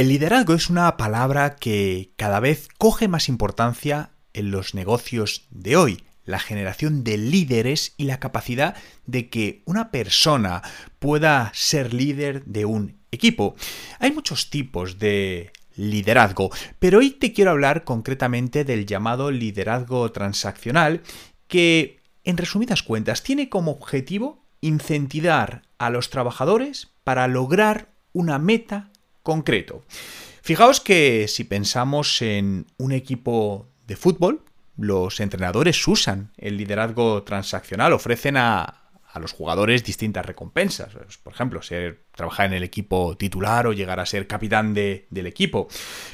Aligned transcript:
El 0.00 0.08
liderazgo 0.08 0.54
es 0.54 0.70
una 0.70 0.96
palabra 0.96 1.56
que 1.56 2.14
cada 2.16 2.40
vez 2.40 2.68
coge 2.78 3.06
más 3.06 3.28
importancia 3.28 4.12
en 4.32 4.50
los 4.50 4.74
negocios 4.74 5.46
de 5.50 5.76
hoy. 5.76 6.04
La 6.24 6.38
generación 6.38 7.04
de 7.04 7.18
líderes 7.18 7.92
y 7.98 8.04
la 8.04 8.18
capacidad 8.18 8.76
de 9.04 9.28
que 9.28 9.62
una 9.66 9.90
persona 9.90 10.62
pueda 11.00 11.52
ser 11.52 11.92
líder 11.92 12.46
de 12.46 12.64
un 12.64 12.96
equipo. 13.10 13.56
Hay 13.98 14.10
muchos 14.12 14.48
tipos 14.48 14.98
de 14.98 15.52
liderazgo, 15.76 16.48
pero 16.78 17.00
hoy 17.00 17.10
te 17.10 17.34
quiero 17.34 17.50
hablar 17.50 17.84
concretamente 17.84 18.64
del 18.64 18.86
llamado 18.86 19.30
liderazgo 19.30 20.10
transaccional 20.12 21.02
que, 21.46 21.98
en 22.24 22.38
resumidas 22.38 22.82
cuentas, 22.82 23.22
tiene 23.22 23.50
como 23.50 23.72
objetivo 23.72 24.46
incentivar 24.62 25.60
a 25.76 25.90
los 25.90 26.08
trabajadores 26.08 26.88
para 27.04 27.28
lograr 27.28 27.90
una 28.14 28.38
meta 28.38 28.89
concreto. 29.22 29.84
Fijaos 30.42 30.80
que 30.80 31.28
si 31.28 31.44
pensamos 31.44 32.22
en 32.22 32.66
un 32.78 32.92
equipo 32.92 33.68
de 33.86 33.96
fútbol, 33.96 34.44
los 34.76 35.20
entrenadores 35.20 35.86
usan 35.86 36.32
el 36.36 36.56
liderazgo 36.56 37.22
transaccional, 37.22 37.92
ofrecen 37.92 38.36
a, 38.36 38.76
los 39.20 39.32
jugadores 39.32 39.84
distintas 39.84 40.24
recompensas. 40.24 40.94
Pues, 40.94 41.18
por 41.18 41.32
ejemplo, 41.32 41.60
trabajar 42.14 42.46
en 42.46 42.54
el 42.54 42.62
equipo 42.62 43.16
titular 43.16 43.66
o 43.66 43.72
llegar 43.72 43.98
a 43.98 44.06
ser 44.06 44.26
capitán 44.26 44.72
del 44.72 45.26
equipo. 45.26 45.68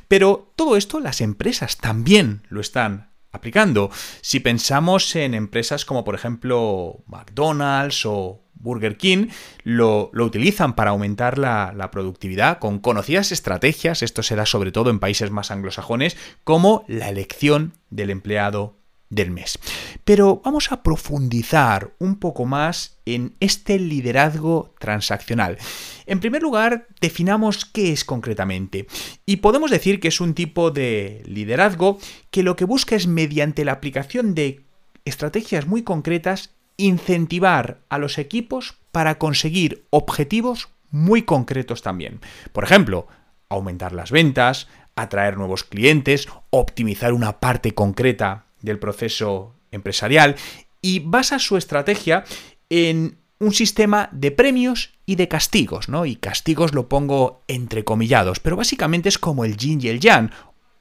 Pero 0.09 0.53
todo 0.57 0.77
esto 0.77 0.99
las 0.99 1.21
empresas 1.21 1.77
también 1.77 2.47
lo 2.49 2.61
están 2.61 3.13
aplicando. 3.33 3.91
Si 4.23 4.41
pensamos 4.41 5.15
en 5.15 5.35
empresas 5.35 5.85
como 5.85 6.05
por 6.05 6.15
ejemplo 6.15 7.05
McDonald's 7.07 8.07
o 8.07 8.46
Burger 8.57 8.97
King 8.97 9.29
lo, 9.63 10.11
utilizan 10.15 10.75
para 10.75 10.91
aumentar 10.91 11.39
la, 11.39 11.73
la, 11.77 11.91
productividad 11.91 12.59
con 12.59 12.79
conocidas 12.79 13.33
estrategias, 13.33 14.03
esto 14.03 14.23
se 14.23 14.37
da 14.37 14.47
sobre 14.47 14.73
todo 14.73 14.91
en 14.91 14.99
países 14.99 15.31
más 15.31 15.51
anglosajones, 15.51 16.17
como 16.45 16.85
la 16.89 17.09
elección 17.09 17.75
del 17.91 18.11
empleado 18.11 18.77
del 19.09 19.31
mes. 19.31 19.59
Pero 20.05 20.41
vamos 20.45 20.73
a 20.73 20.83
profundizar 20.83 21.95
un 21.99 22.17
poco 22.17 22.45
más 22.45 22.99
en 23.07 23.37
este 23.41 23.79
liderazgo 23.79 24.75
transaccional. 24.79 25.59
En 26.07 26.21
primer 26.21 26.43
lugar, 26.43 26.89
definamos 27.01 27.65
qué 27.65 27.93
es 27.93 28.05
concretamente. 28.05 28.87
Y 29.25 29.37
podemos 29.37 29.71
decir 29.71 30.01
que 30.01 30.09
es 30.09 30.21
un 30.21 30.35
tipo 30.35 30.71
de 30.71 31.23
liderazgo 31.27 31.99
que 32.31 32.43
lo 32.43 32.57
que 32.57 32.65
busca 32.65 32.97
es 32.97 33.07
mediante 33.07 33.65
la 33.65 33.73
aplicación 33.73 34.35
de 34.35 34.65
estrategias 35.05 35.67
muy 35.67 35.83
concretas 35.83 36.56
incentivar 36.77 37.81
a 37.89 37.99
los 37.99 38.19
equipos 38.19 38.77
para 38.93 39.19
conseguir 39.19 39.87
objetivos 39.91 40.69
muy 40.91 41.23
concretos 41.23 41.83
también. 41.83 42.21
Por 42.53 42.65
ejemplo, 42.65 43.07
aumentar 43.49 43.93
las 43.93 44.11
ventas, 44.11 44.69
atraer 44.95 45.37
nuevos 45.37 45.65
clientes, 45.65 46.29
optimizar 46.51 47.13
una 47.13 47.41
parte 47.41 47.75
concreta 47.75 48.47
del 48.63 48.79
proceso 48.79 49.55
empresarial 49.71 50.37
y 50.81 51.01
basa 51.01 51.39
su 51.39 51.57
estrategia 51.57 52.25
en 52.71 53.19
un 53.39 53.53
sistema 53.53 54.09
de 54.13 54.31
premios 54.31 54.95
y 55.05 55.17
de 55.17 55.29
castigos, 55.29 55.89
¿no? 55.89 56.07
Y 56.07 56.17
castigos 56.17 56.75
lo 56.75 56.89
pongo 56.89 57.43
entrecomillados, 57.49 58.41
pero 58.41 58.57
básicamente 58.57 59.09
es 59.09 59.19
como 59.19 59.45
el 59.45 59.57
yin 59.57 59.81
y 59.83 59.89
el 59.89 60.01
yang. 60.01 60.31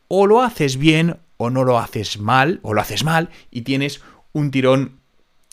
O 0.08 0.26
lo 0.28 0.42
haces 0.42 0.78
bien 0.78 1.20
o 1.38 1.50
no 1.50 1.64
lo 1.64 1.80
haces 1.80 2.18
mal, 2.20 2.60
o 2.64 2.74
lo 2.74 2.82
haces 2.82 3.04
mal 3.04 3.30
y 3.52 3.64
tienes 3.64 4.02
un 4.32 4.52
tirón 4.52 5.02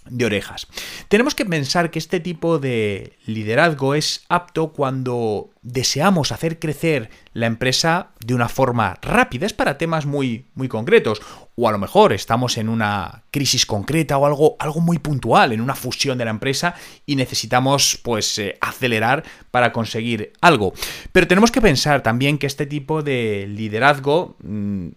de 0.08 0.24
orejas. 0.24 0.66
Tenemos 1.08 1.34
que 1.34 1.44
pensar 1.44 1.90
que 1.90 1.98
este 1.98 2.20
tipo 2.20 2.58
de 2.58 3.18
liderazgo 3.26 3.94
es 3.94 4.24
apto 4.28 4.72
cuando 4.72 5.50
deseamos 5.62 6.32
hacer 6.32 6.58
crecer 6.58 7.10
la 7.34 7.46
empresa 7.46 8.08
de 8.24 8.34
una 8.34 8.48
forma 8.48 8.98
rápida, 9.00 9.46
es 9.46 9.52
para 9.52 9.78
temas 9.78 10.06
muy, 10.06 10.46
muy 10.54 10.68
concretos, 10.68 11.22
o 11.54 11.68
a 11.68 11.72
lo 11.72 11.78
mejor 11.78 12.12
estamos 12.12 12.58
en 12.58 12.68
una 12.68 13.22
crisis 13.30 13.64
concreta 13.64 14.18
o 14.18 14.26
algo, 14.26 14.56
algo 14.58 14.80
muy 14.80 14.98
puntual, 14.98 15.52
en 15.52 15.60
una 15.60 15.74
fusión 15.74 16.18
de 16.18 16.24
la 16.24 16.30
empresa 16.30 16.74
y 17.06 17.16
necesitamos 17.16 17.98
pues 18.02 18.38
eh, 18.38 18.58
acelerar 18.60 19.22
para 19.50 19.72
conseguir 19.72 20.32
algo. 20.40 20.72
Pero 21.12 21.28
tenemos 21.28 21.50
que 21.50 21.60
pensar 21.60 22.02
también 22.02 22.38
que 22.38 22.46
este 22.46 22.66
tipo 22.66 23.02
de 23.02 23.46
liderazgo 23.48 24.36
mm, 24.42 24.88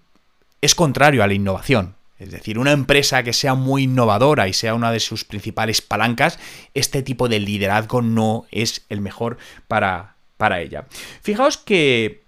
es 0.61 0.75
contrario 0.75 1.23
a 1.23 1.27
la 1.27 1.33
innovación. 1.33 1.95
Es 2.17 2.31
decir, 2.31 2.57
una 2.59 2.71
empresa 2.71 3.23
que 3.23 3.33
sea 3.33 3.55
muy 3.55 3.83
innovadora 3.83 4.47
y 4.47 4.53
sea 4.53 4.73
una 4.73 4.91
de 4.91 5.01
sus 5.01 5.25
principales 5.25 5.81
palancas, 5.81 6.39
este 6.73 7.03
tipo 7.03 7.27
de 7.27 7.39
liderazgo 7.39 8.01
no 8.01 8.45
es 8.51 8.85
el 8.89 9.01
mejor 9.01 9.37
para, 9.67 10.15
para 10.37 10.61
ella. 10.61 10.87
Fijaos 11.21 11.57
que 11.57 12.25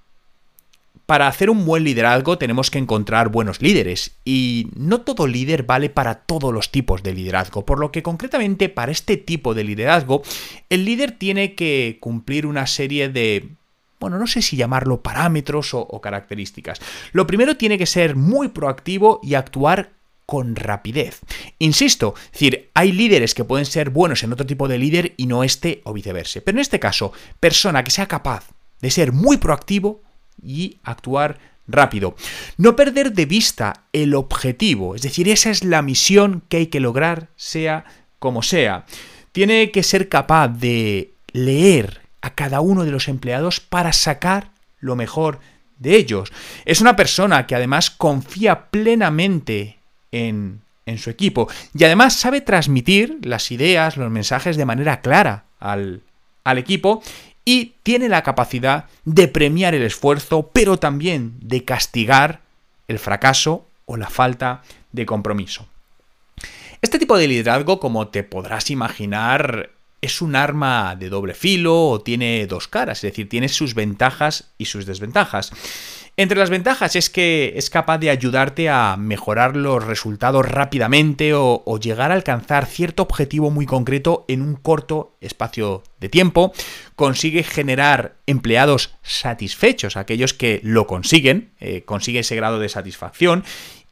para 1.07 1.27
hacer 1.27 1.49
un 1.49 1.65
buen 1.65 1.85
liderazgo 1.85 2.37
tenemos 2.37 2.69
que 2.69 2.79
encontrar 2.79 3.29
buenos 3.29 3.61
líderes 3.61 4.17
y 4.25 4.67
no 4.75 5.01
todo 5.01 5.25
líder 5.25 5.63
vale 5.63 5.89
para 5.89 6.15
todos 6.15 6.53
los 6.53 6.69
tipos 6.69 7.01
de 7.01 7.13
liderazgo, 7.13 7.65
por 7.65 7.79
lo 7.79 7.93
que 7.93 8.03
concretamente 8.03 8.67
para 8.67 8.91
este 8.91 9.15
tipo 9.15 9.53
de 9.53 9.63
liderazgo 9.63 10.21
el 10.69 10.83
líder 10.83 11.13
tiene 11.13 11.55
que 11.55 11.97
cumplir 12.01 12.45
una 12.45 12.67
serie 12.67 13.07
de 13.07 13.47
bueno, 13.99 14.17
no 14.19 14.27
sé 14.27 14.41
si 14.41 14.57
llamarlo 14.57 15.01
parámetros 15.01 15.73
o, 15.73 16.01
características. 16.01 16.79
Lo 17.11 17.25
primero 17.25 17.57
tiene 17.57 17.77
que 17.77 17.85
ser 17.85 18.15
muy 18.15 18.49
proactivo 18.49 19.19
y 19.23 19.33
actuar 19.33 19.91
con 20.25 20.55
rapidez. 20.55 21.21
Insisto, 21.57 22.13
es 22.25 22.31
decir, 22.33 22.69
hay 22.73 22.91
líderes 22.91 23.33
que 23.33 23.45
pueden 23.45 23.65
ser 23.65 23.89
buenos 23.89 24.23
en 24.23 24.33
otro 24.33 24.45
tipo 24.45 24.67
de 24.67 24.77
líder 24.77 25.13
y 25.17 25.25
no 25.25 25.43
este 25.43 25.81
o 25.85 25.93
viceversa. 25.93 26.41
Pero 26.43 26.57
en 26.57 26.61
este 26.61 26.79
caso, 26.79 27.13
persona 27.39 27.83
que 27.83 27.91
sea 27.91 28.07
capaz 28.07 28.49
de 28.81 28.91
ser 28.91 29.13
muy 29.13 29.37
proactivo 29.37 30.01
y 30.41 30.77
actuar 30.83 31.39
rápido. 31.67 32.15
No 32.57 32.75
perder 32.75 33.13
de 33.13 33.25
vista 33.25 33.85
el 33.93 34.15
objetivo, 34.15 34.95
es 34.95 35.01
decir, 35.01 35.29
esa 35.29 35.49
es 35.49 35.63
la 35.63 35.81
misión 35.81 36.43
que 36.49 36.57
hay 36.57 36.67
que 36.67 36.79
lograr, 36.79 37.29
sea 37.35 37.85
como 38.19 38.43
sea. 38.43 38.85
Tiene 39.31 39.71
que 39.71 39.83
ser 39.83 40.09
capaz 40.09 40.49
de 40.49 41.13
leer 41.31 42.06
a 42.27 42.35
cada 42.35 42.61
uno 42.61 42.83
de 42.83 42.91
los 42.91 43.07
empleados 43.07 43.59
para 43.59 43.93
sacar 43.93 44.51
lo 44.79 44.95
mejor 44.95 45.39
de 45.79 45.95
ellos. 45.95 46.31
Es 46.65 46.81
una 46.81 46.95
persona 46.95 47.47
que 47.47 47.55
además 47.55 47.89
confía 47.89 48.65
plenamente 48.69 49.79
en, 50.11 50.61
en 50.85 50.97
su 50.97 51.09
equipo 51.09 51.49
y 51.73 51.83
además 51.83 52.13
sabe 52.13 52.41
transmitir 52.41 53.19
las 53.23 53.51
ideas, 53.51 53.97
los 53.97 54.11
mensajes 54.11 54.57
de 54.57 54.65
manera 54.65 55.01
clara 55.01 55.45
al, 55.59 56.01
al 56.43 56.57
equipo 56.57 57.01
y 57.45 57.75
tiene 57.83 58.09
la 58.09 58.23
capacidad 58.23 58.85
de 59.05 59.29
premiar 59.29 59.73
el 59.73 59.83
esfuerzo, 59.83 60.49
pero 60.53 60.77
también 60.77 61.35
de 61.39 61.63
castigar 61.63 62.41
el 62.89 62.99
fracaso 62.99 63.67
o 63.85 63.95
la 63.95 64.09
falta 64.09 64.63
de 64.91 65.05
compromiso. 65.05 65.65
Este 66.81 66.99
tipo 66.99 67.17
de 67.17 67.27
liderazgo, 67.27 67.79
como 67.79 68.09
te 68.09 68.23
podrás 68.23 68.69
imaginar, 68.69 69.71
es 70.01 70.21
un 70.21 70.35
arma 70.35 70.95
de 70.95 71.09
doble 71.09 71.33
filo 71.33 71.89
o 71.89 72.01
tiene 72.01 72.45
dos 72.47 72.67
caras, 72.67 72.99
es 72.99 73.11
decir, 73.11 73.29
tiene 73.29 73.49
sus 73.49 73.73
ventajas 73.73 74.53
y 74.57 74.65
sus 74.65 74.85
desventajas. 74.85 75.51
Entre 76.19 76.39
las 76.39 76.49
ventajas 76.49 76.95
es 76.95 77.11
que 77.11 77.53
es 77.57 77.69
capaz 77.69 77.99
de 77.99 78.09
ayudarte 78.09 78.69
a 78.69 78.97
mejorar 78.97 79.55
los 79.55 79.83
resultados 79.83 80.49
rápidamente 80.49 81.33
o, 81.35 81.79
llegar 81.79 82.09
a 82.09 82.15
alcanzar 82.15 82.65
cierto 82.65 83.03
objetivo 83.03 83.51
muy 83.51 83.67
concreto 83.67 84.25
en 84.27 84.41
un 84.41 84.55
corto 84.55 85.15
espacio 85.21 85.83
de 85.99 86.09
tiempo. 86.09 86.53
Consigue 86.95 87.43
generar 87.43 88.15
empleados 88.25 88.95
satisfechos, 89.03 89.95
aquellos 89.95 90.33
que 90.33 90.59
lo 90.63 90.87
consiguen, 90.87 91.51
eh, 91.59 91.83
consigue 91.85 92.19
ese 92.21 92.35
grado 92.35 92.57
de 92.57 92.69
satisfacción 92.69 93.43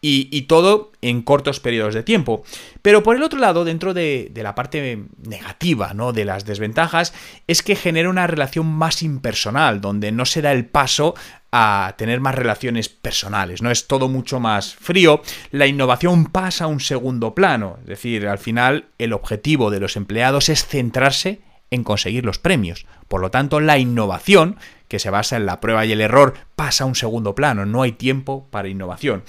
y, 0.08 0.42
todo 0.44 0.92
en 1.02 1.24
cortos 1.24 1.60
periodos 1.60 1.96
de 1.96 2.04
tiempo. 2.04 2.44
Pero 2.82 3.02
por 3.02 3.16
el 3.16 3.24
otro 3.24 3.40
lado, 3.40 3.66
dentro 3.66 3.94
de, 3.94 4.32
la 4.36 4.54
parte 4.54 5.06
negativa, 5.24 5.94
¿no? 5.94 6.14
De 6.14 6.26
las 6.26 6.46
desventajas, 6.46 7.14
es 7.48 7.64
que 7.64 7.76
genera 7.76 8.10
una 8.10 8.28
relación 8.28 8.68
más 8.68 9.02
impersonal, 9.02 9.82
donde 9.82 10.12
no 10.12 10.26
se 10.26 10.44
da 10.44 10.52
el 10.52 10.66
paso 10.66 11.16
a 11.52 11.96
tener 11.98 12.20
más 12.20 12.36
relaciones 12.36 12.90
personales, 12.90 13.62
¿no? 13.62 13.72
Es 13.72 13.88
todo 13.88 14.08
mucho 14.08 14.40
más 14.40 14.76
frío, 14.76 15.22
la 15.52 15.66
innovación 15.66 16.26
pasa 16.26 16.66
a 16.66 16.68
un 16.68 16.82
segundo 16.82 17.34
plano, 17.34 17.78
es 17.82 17.88
decir, 17.88 18.28
al 18.28 18.40
final 18.40 18.86
el 19.00 19.14
objetivo 19.14 19.72
de 19.72 19.80
los 19.80 19.96
empleados 19.96 20.50
es 20.50 20.66
centrarse 20.68 21.40
en 21.72 21.84
conseguir 21.84 22.26
los 22.26 22.40
premios. 22.40 22.86
Por 23.08 23.22
lo 23.22 23.32
tanto, 23.32 23.60
la 23.60 23.78
innovación, 23.78 24.58
que 24.88 25.00
se 25.00 25.10
basa 25.10 25.38
en 25.38 25.46
la 25.46 25.60
prueba 25.60 25.86
y 25.86 25.92
el 25.92 26.02
error, 26.02 26.34
pasa 26.56 26.84
a 26.84 26.88
un 26.88 26.96
segundo 26.96 27.36
plano, 27.36 27.66
no 27.66 27.82
hay 27.82 27.92
tiempo 27.92 28.48
para 28.52 28.68
innovación. 28.68 29.24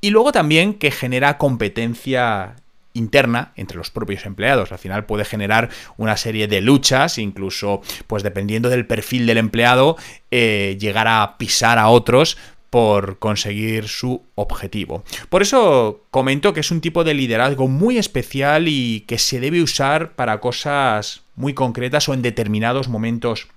Y 0.00 0.10
luego 0.10 0.32
también 0.32 0.74
que 0.74 0.90
genera 0.90 1.38
competencia 1.38 2.56
interna 2.92 3.52
entre 3.56 3.76
los 3.76 3.90
propios 3.90 4.26
empleados. 4.26 4.72
Al 4.72 4.78
final 4.78 5.06
puede 5.06 5.24
generar 5.24 5.70
una 5.96 6.16
serie 6.16 6.48
de 6.48 6.60
luchas, 6.60 7.18
incluso, 7.18 7.82
pues 8.06 8.22
dependiendo 8.22 8.68
del 8.68 8.86
perfil 8.86 9.26
del 9.26 9.38
empleado, 9.38 9.96
eh, 10.30 10.76
llegar 10.80 11.06
a 11.08 11.36
pisar 11.38 11.78
a 11.78 11.88
otros 11.88 12.36
por 12.70 13.18
conseguir 13.18 13.88
su 13.88 14.22
objetivo. 14.36 15.02
Por 15.28 15.42
eso 15.42 16.04
comento 16.10 16.52
que 16.52 16.60
es 16.60 16.70
un 16.70 16.80
tipo 16.80 17.02
de 17.02 17.14
liderazgo 17.14 17.66
muy 17.66 17.98
especial 17.98 18.68
y 18.68 19.00
que 19.02 19.18
se 19.18 19.40
debe 19.40 19.60
usar 19.60 20.12
para 20.12 20.40
cosas 20.40 21.22
muy 21.40 21.54
concretas 21.54 22.08
o 22.08 22.14
en 22.14 22.22
determinados 22.22 22.88
momentos 22.88 23.48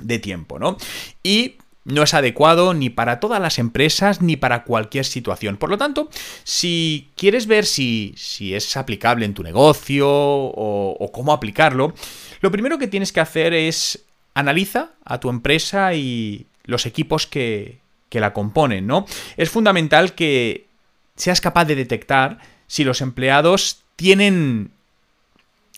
de 0.00 0.18
tiempo, 0.18 0.58
¿no? 0.58 0.76
Y 1.22 1.56
no 1.84 2.02
es 2.02 2.14
adecuado 2.14 2.74
ni 2.74 2.90
para 2.90 3.20
todas 3.20 3.40
las 3.40 3.58
empresas 3.58 4.22
ni 4.22 4.36
para 4.36 4.64
cualquier 4.64 5.04
situación. 5.04 5.56
Por 5.56 5.70
lo 5.70 5.78
tanto, 5.78 6.08
si 6.42 7.10
quieres 7.16 7.46
ver 7.46 7.66
si, 7.66 8.14
si 8.16 8.54
es 8.54 8.76
aplicable 8.76 9.26
en 9.26 9.34
tu 9.34 9.42
negocio 9.42 10.08
o, 10.08 11.10
cómo 11.12 11.32
aplicarlo, 11.32 11.94
lo 12.40 12.50
primero 12.50 12.78
que 12.78 12.88
tienes 12.88 13.12
que 13.12 13.20
hacer 13.20 13.52
es 13.52 14.04
analiza 14.34 14.90
a 15.04 15.20
tu 15.20 15.30
empresa 15.30 15.94
y 15.94 16.46
los 16.64 16.86
equipos 16.86 17.26
que, 17.26 17.78
que 18.08 18.20
la 18.20 18.32
componen, 18.32 18.86
¿no? 18.86 19.06
Es 19.36 19.50
fundamental 19.50 20.14
que 20.14 20.66
seas 21.14 21.40
capaz 21.40 21.66
de 21.66 21.76
detectar 21.76 22.38
si 22.66 22.82
los 22.82 23.00
empleados 23.00 23.82
tienen 23.96 24.72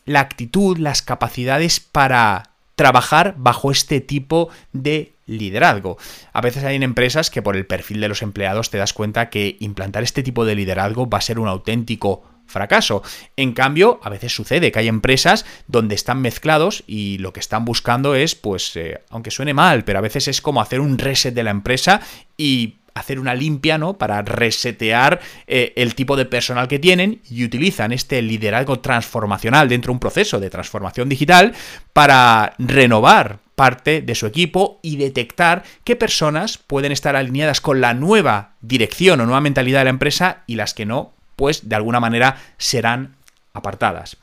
la 0.06 0.20
actitud, 0.20 0.78
las 0.78 1.02
capacidades 1.02 1.80
para 1.80 2.50
trabajar 2.76 3.34
bajo 3.36 3.70
este 3.70 4.00
tipo 4.00 4.48
de 4.72 5.12
liderazgo. 5.26 5.98
A 6.32 6.40
veces 6.40 6.64
hay 6.64 6.76
empresas 6.76 7.30
que 7.30 7.42
por 7.42 7.56
el 7.56 7.66
perfil 7.66 8.00
de 8.00 8.08
los 8.08 8.22
empleados 8.22 8.70
te 8.70 8.78
das 8.78 8.92
cuenta 8.92 9.28
que 9.28 9.56
implantar 9.60 10.02
este 10.02 10.22
tipo 10.22 10.44
de 10.44 10.54
liderazgo 10.54 11.08
va 11.08 11.18
a 11.18 11.22
ser 11.22 11.38
un 11.38 11.48
auténtico 11.48 12.22
fracaso. 12.46 13.02
En 13.36 13.52
cambio, 13.52 13.98
a 14.04 14.08
veces 14.08 14.32
sucede 14.32 14.70
que 14.70 14.78
hay 14.78 14.88
empresas 14.88 15.44
donde 15.66 15.96
están 15.96 16.20
mezclados 16.20 16.84
y 16.86 17.18
lo 17.18 17.32
que 17.32 17.40
están 17.40 17.64
buscando 17.64 18.14
es, 18.14 18.36
pues, 18.36 18.76
eh, 18.76 19.00
aunque 19.10 19.32
suene 19.32 19.52
mal, 19.52 19.84
pero 19.84 19.98
a 19.98 20.02
veces 20.02 20.28
es 20.28 20.40
como 20.40 20.60
hacer 20.60 20.80
un 20.80 20.96
reset 20.96 21.34
de 21.34 21.42
la 21.42 21.50
empresa 21.50 22.00
y 22.36 22.76
hacer 22.96 23.20
una 23.20 23.34
limpia, 23.34 23.76
¿no? 23.76 23.98
Para 23.98 24.22
resetear 24.22 25.20
eh, 25.46 25.74
el 25.76 25.94
tipo 25.94 26.16
de 26.16 26.24
personal 26.24 26.66
que 26.66 26.78
tienen 26.78 27.20
y 27.30 27.44
utilizan 27.44 27.92
este 27.92 28.22
liderazgo 28.22 28.80
transformacional 28.80 29.68
dentro 29.68 29.90
de 29.90 29.96
un 29.96 30.00
proceso 30.00 30.40
de 30.40 30.48
transformación 30.48 31.08
digital 31.08 31.54
para 31.92 32.54
renovar 32.58 33.38
parte 33.54 34.00
de 34.00 34.14
su 34.14 34.26
equipo 34.26 34.80
y 34.82 34.96
detectar 34.96 35.62
qué 35.84 35.94
personas 35.94 36.56
pueden 36.56 36.90
estar 36.90 37.16
alineadas 37.16 37.60
con 37.60 37.82
la 37.82 37.92
nueva 37.92 38.54
dirección 38.62 39.20
o 39.20 39.26
nueva 39.26 39.42
mentalidad 39.42 39.80
de 39.80 39.84
la 39.84 39.90
empresa 39.90 40.42
y 40.46 40.56
las 40.56 40.72
que 40.72 40.86
no, 40.86 41.12
pues 41.36 41.68
de 41.68 41.76
alguna 41.76 42.00
manera 42.00 42.40
serán 42.56 43.16
apartadas. 43.52 44.16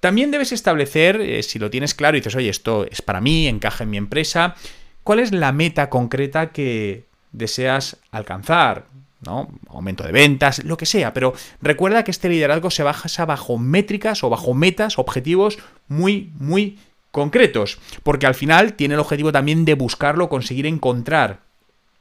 También 0.00 0.30
debes 0.30 0.52
establecer, 0.52 1.20
eh, 1.20 1.42
si 1.42 1.58
lo 1.58 1.70
tienes 1.70 1.94
claro 1.94 2.16
y 2.16 2.20
dices, 2.20 2.36
oye, 2.36 2.50
esto 2.50 2.86
es 2.90 3.00
para 3.00 3.22
mí, 3.22 3.48
encaja 3.48 3.84
en 3.84 3.90
mi 3.90 3.96
empresa, 3.96 4.54
cuál 5.02 5.18
es 5.18 5.32
la 5.32 5.52
meta 5.52 5.88
concreta 5.88 6.52
que 6.52 7.07
deseas 7.32 7.96
alcanzar, 8.10 8.86
¿no? 9.24 9.48
Aumento 9.68 10.04
de 10.04 10.12
ventas, 10.12 10.64
lo 10.64 10.76
que 10.76 10.86
sea, 10.86 11.12
pero 11.12 11.34
recuerda 11.60 12.04
que 12.04 12.10
este 12.10 12.28
liderazgo 12.28 12.70
se 12.70 12.82
basa 12.82 13.24
bajo 13.26 13.58
métricas 13.58 14.22
o 14.22 14.30
bajo 14.30 14.54
metas, 14.54 14.98
objetivos 14.98 15.58
muy, 15.88 16.32
muy 16.38 16.78
concretos, 17.10 17.78
porque 18.02 18.26
al 18.26 18.34
final 18.34 18.74
tiene 18.74 18.94
el 18.94 19.00
objetivo 19.00 19.32
también 19.32 19.64
de 19.64 19.74
buscarlo, 19.74 20.28
conseguir 20.28 20.66
encontrar 20.66 21.40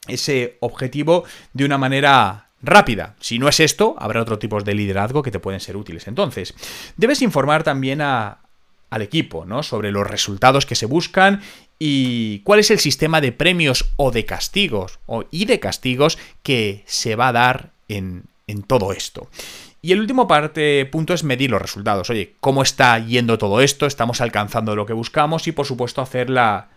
ese 0.08 0.58
objetivo 0.60 1.24
de 1.54 1.66
una 1.66 1.78
manera 1.78 2.50
rápida. 2.62 3.16
Si 3.20 3.40
no 3.40 3.48
es 3.48 3.60
esto, 3.60 3.96
habrá 4.00 4.22
otros 4.22 4.40
tipos 4.40 4.64
de 4.64 4.74
liderazgo 4.74 5.24
que 5.24 5.32
te 5.32 5.40
pueden 5.40 5.60
ser 5.60 5.78
útiles. 5.78 6.08
Entonces, 6.08 6.54
debes 6.98 7.22
informar 7.22 7.64
también 7.64 8.02
a, 8.02 8.40
al 8.90 9.02
equipo, 9.02 9.46
¿no? 9.46 9.64
Sobre 9.64 9.92
los 9.92 10.08
resultados 10.08 10.66
que 10.66 10.76
se 10.76 10.86
buscan 10.86 11.42
y 11.80 12.40
cuál 12.40 12.60
es 12.60 12.72
el 12.72 12.80
sistema 12.80 13.22
de 13.22 13.32
premios 13.32 13.92
o 13.96 14.12
de 14.12 14.26
castigos 14.26 15.00
o, 15.06 15.26
y 15.32 15.46
de 15.46 15.60
castigos 15.60 16.18
que 16.44 16.84
se 16.86 17.16
va 17.16 17.30
a 17.30 17.34
dar 17.34 17.72
en, 17.88 18.24
en 18.48 18.64
todo 18.64 18.94
esto. 18.94 19.30
Y 19.82 19.92
el 19.92 20.00
último 20.00 20.28
parte, 20.28 20.86
punto 20.88 21.14
es 21.14 21.24
medir 21.24 21.52
los 21.52 21.62
resultados. 21.62 22.10
Oye, 22.10 22.34
¿cómo 22.40 22.64
está 22.64 22.98
yendo 23.00 23.38
todo 23.38 23.62
esto? 23.62 23.86
¿Estamos 23.86 24.22
alcanzando 24.22 24.76
lo 24.76 24.86
que 24.86 24.94
buscamos? 24.94 25.48
Y 25.48 25.52
por 25.52 25.66
supuesto 25.66 26.02
hacer 26.02 26.30
la, 26.30 26.70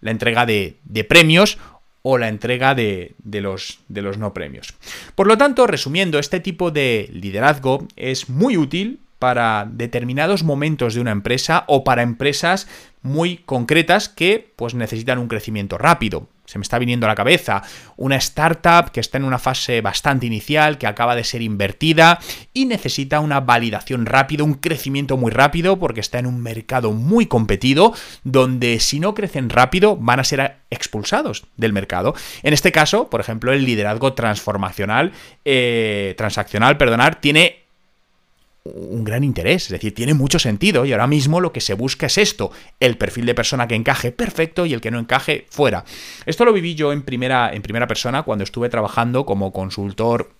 la 0.00 0.10
entrega 0.10 0.46
de, 0.46 0.76
de, 0.84 1.04
premios 1.04 1.58
o 2.02 2.16
la 2.16 2.28
entrega 2.28 2.74
de, 2.74 3.14
de, 3.18 3.40
los, 3.40 3.80
de 3.88 4.02
los 4.02 4.18
no 4.18 4.32
premios. 4.32 4.74
Por 5.14 5.26
lo 5.26 5.36
tanto, 5.36 5.66
resumiendo, 5.66 6.18
este 6.18 6.40
tipo 6.40 6.70
de 6.70 7.10
liderazgo 7.12 7.86
es 7.96 8.28
muy 8.28 8.56
útil 8.56 9.00
para 9.18 9.66
determinados 9.70 10.44
momentos 10.44 10.94
de 10.94 11.00
una 11.00 11.12
empresa 11.12 11.64
o 11.66 11.82
para 11.82 12.02
empresas 12.02 12.68
muy 13.04 13.36
concretas 13.36 14.08
que 14.08 14.52
pues 14.56 14.74
necesitan 14.74 15.18
un 15.18 15.28
crecimiento 15.28 15.78
rápido. 15.78 16.26
Se 16.46 16.58
me 16.58 16.62
está 16.62 16.78
viniendo 16.78 17.06
a 17.06 17.08
la 17.08 17.14
cabeza 17.14 17.62
una 17.96 18.16
startup 18.16 18.90
que 18.90 19.00
está 19.00 19.18
en 19.18 19.24
una 19.24 19.38
fase 19.38 19.80
bastante 19.80 20.26
inicial, 20.26 20.76
que 20.76 20.86
acaba 20.86 21.16
de 21.16 21.24
ser 21.24 21.40
invertida 21.40 22.18
y 22.52 22.66
necesita 22.66 23.20
una 23.20 23.40
validación 23.40 24.04
rápida, 24.04 24.44
un 24.44 24.54
crecimiento 24.54 25.16
muy 25.16 25.30
rápido, 25.30 25.78
porque 25.78 26.00
está 26.00 26.18
en 26.18 26.26
un 26.26 26.42
mercado 26.42 26.92
muy 26.92 27.26
competido, 27.26 27.94
donde 28.24 28.80
si 28.80 29.00
no 29.00 29.14
crecen 29.14 29.48
rápido 29.48 29.96
van 29.96 30.20
a 30.20 30.24
ser 30.24 30.56
expulsados 30.70 31.44
del 31.56 31.72
mercado. 31.72 32.14
En 32.42 32.52
este 32.52 32.72
caso, 32.72 33.08
por 33.08 33.20
ejemplo, 33.20 33.52
el 33.52 33.64
liderazgo 33.64 34.12
transformacional, 34.12 35.12
eh, 35.44 36.14
transaccional, 36.16 36.76
perdonar, 36.76 37.20
tiene 37.20 37.63
un 38.64 39.04
gran 39.04 39.24
interés, 39.24 39.64
es 39.64 39.70
decir, 39.70 39.94
tiene 39.94 40.14
mucho 40.14 40.38
sentido 40.38 40.86
y 40.86 40.92
ahora 40.92 41.06
mismo 41.06 41.38
lo 41.40 41.52
que 41.52 41.60
se 41.60 41.74
busca 41.74 42.06
es 42.06 42.16
esto, 42.16 42.50
el 42.80 42.96
perfil 42.96 43.26
de 43.26 43.34
persona 43.34 43.68
que 43.68 43.74
encaje 43.74 44.10
perfecto 44.10 44.64
y 44.64 44.72
el 44.72 44.80
que 44.80 44.90
no 44.90 44.98
encaje 44.98 45.46
fuera. 45.50 45.84
Esto 46.24 46.46
lo 46.46 46.52
viví 46.54 46.74
yo 46.74 46.90
en 46.92 47.02
primera, 47.02 47.52
en 47.52 47.60
primera 47.60 47.86
persona 47.86 48.22
cuando 48.22 48.42
estuve 48.42 48.70
trabajando 48.70 49.26
como 49.26 49.52
consultor 49.52 50.30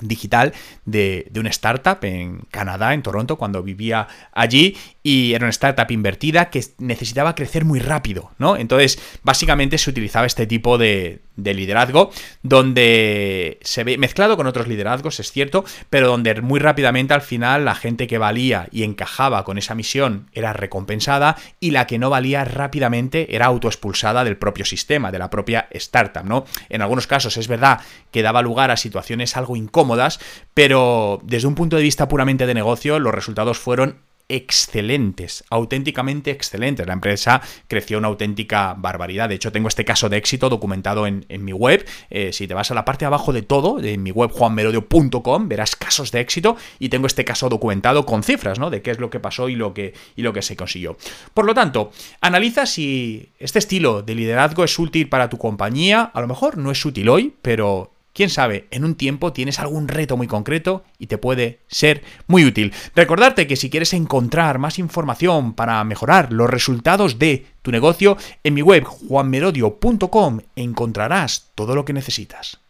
digital 0.00 0.52
de, 0.84 1.28
de, 1.30 1.40
una 1.40 1.50
startup 1.50 1.98
en 2.02 2.40
Canadá, 2.50 2.94
en 2.94 3.02
Toronto, 3.02 3.36
cuando 3.36 3.62
vivía 3.62 4.08
allí, 4.32 4.76
y 5.02 5.34
era 5.34 5.44
una 5.44 5.50
startup 5.50 5.90
invertida 5.90 6.50
que 6.50 6.64
necesitaba 6.78 7.34
crecer 7.34 7.64
muy 7.64 7.78
rápido, 7.80 8.30
¿no? 8.38 8.56
Entonces, 8.56 8.98
básicamente 9.22 9.78
se 9.78 9.90
utilizaba 9.90 10.26
este 10.26 10.46
tipo 10.46 10.78
de, 10.78 11.20
de 11.42 11.54
liderazgo, 11.54 12.10
donde 12.42 13.58
se 13.62 13.84
ve 13.84 13.98
mezclado 13.98 14.36
con 14.36 14.46
otros 14.46 14.68
liderazgos, 14.68 15.20
es 15.20 15.32
cierto, 15.32 15.64
pero 15.88 16.08
donde 16.08 16.40
muy 16.40 16.60
rápidamente 16.60 17.14
al 17.14 17.22
final 17.22 17.64
la 17.64 17.74
gente 17.74 18.06
que 18.06 18.18
valía 18.18 18.68
y 18.70 18.82
encajaba 18.82 19.44
con 19.44 19.58
esa 19.58 19.74
misión 19.74 20.28
era 20.32 20.52
recompensada 20.52 21.36
y 21.60 21.70
la 21.70 21.86
que 21.86 21.98
no 21.98 22.10
valía 22.10 22.44
rápidamente 22.44 23.34
era 23.34 23.46
autoexpulsada 23.46 24.24
del 24.24 24.36
propio 24.36 24.64
sistema, 24.64 25.10
de 25.10 25.18
la 25.18 25.30
propia 25.30 25.68
startup, 25.72 26.24
¿no? 26.24 26.44
En 26.68 26.82
algunos 26.82 27.06
casos 27.06 27.36
es 27.36 27.48
verdad 27.48 27.80
que 28.10 28.22
daba 28.22 28.42
lugar 28.42 28.70
a 28.70 28.76
situaciones 28.76 29.36
algo 29.36 29.56
incómodas, 29.56 30.20
pero 30.54 31.20
desde 31.22 31.48
un 31.48 31.54
punto 31.54 31.76
de 31.76 31.82
vista 31.82 32.08
puramente 32.08 32.46
de 32.46 32.54
negocio 32.54 32.98
los 32.98 33.14
resultados 33.14 33.58
fueron 33.58 34.09
excelentes, 34.30 35.44
auténticamente 35.50 36.30
excelentes. 36.30 36.86
La 36.86 36.92
empresa 36.92 37.40
creció 37.68 37.98
una 37.98 38.08
auténtica 38.08 38.74
barbaridad. 38.76 39.28
De 39.28 39.34
hecho, 39.34 39.52
tengo 39.52 39.68
este 39.68 39.84
caso 39.84 40.08
de 40.08 40.16
éxito 40.16 40.48
documentado 40.48 41.06
en, 41.06 41.24
mi 41.28 41.52
web. 41.52 41.86
Eh, 42.10 42.32
si 42.32 42.46
te 42.46 42.54
vas 42.54 42.70
a 42.70 42.74
la 42.74 42.84
parte 42.84 43.04
de 43.04 43.06
abajo 43.06 43.32
de 43.32 43.42
todo, 43.42 43.80
en 43.80 44.02
mi 44.02 44.10
web 44.10 44.30
juanmerodio.com, 44.30 45.48
verás 45.48 45.76
casos 45.76 46.12
de 46.12 46.20
éxito 46.20 46.56
y 46.78 46.88
tengo 46.88 47.06
este 47.06 47.24
caso 47.24 47.48
documentado 47.48 48.06
con 48.06 48.22
cifras, 48.22 48.58
¿no? 48.58 48.70
De 48.70 48.82
qué 48.82 48.90
es 48.90 48.98
lo 48.98 49.10
que 49.10 49.20
pasó 49.20 49.48
y 49.48 49.56
lo 49.56 49.74
que, 49.74 49.94
y 50.16 50.22
lo 50.22 50.32
que 50.32 50.42
se 50.42 50.56
consiguió. 50.56 50.96
Por 51.34 51.44
lo 51.44 51.54
tanto, 51.54 51.90
analiza 52.20 52.66
si 52.66 53.30
este 53.38 53.58
estilo 53.58 54.02
de 54.02 54.14
liderazgo 54.14 54.64
es 54.64 54.78
útil 54.78 55.08
para 55.08 55.28
tu 55.28 55.38
compañía. 55.38 56.02
A 56.02 56.20
lo 56.20 56.28
mejor 56.28 56.58
no 56.58 56.70
es 56.70 56.84
útil 56.84 57.08
hoy, 57.08 57.34
pero 57.42 57.92
quién 58.20 58.28
sabe, 58.28 58.68
en 58.70 58.84
un 58.84 58.96
tiempo 58.96 59.32
tienes 59.32 59.60
algún 59.60 59.88
reto 59.88 60.18
muy 60.18 60.26
concreto 60.26 60.84
y 60.98 61.06
te 61.06 61.16
puede 61.16 61.60
ser 61.68 62.02
muy 62.26 62.44
útil. 62.44 62.74
Recordarte 62.94 63.46
que 63.46 63.56
si 63.56 63.70
quieres 63.70 63.94
encontrar 63.94 64.58
más 64.58 64.78
información 64.78 65.54
para 65.54 65.82
mejorar 65.84 66.30
los 66.30 66.50
resultados 66.50 67.18
de 67.18 67.46
tu 67.62 67.70
negocio, 67.70 68.18
en 68.44 68.52
mi 68.52 68.60
web 68.60 68.84
juanmerodio.com 68.84 70.40
encontrarás 70.54 71.50
todo 71.54 71.74
lo 71.74 71.86
que 71.86 71.94
necesitas. 71.94 72.60